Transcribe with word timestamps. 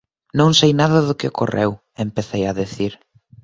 Non 0.39 0.49
sei 0.59 0.71
nada 0.81 0.99
do 1.07 1.17
que 1.19 1.29
ocorreu... 1.31 1.71
–empecei 1.77 2.43
a 2.47 2.55
dicir. 2.61 2.93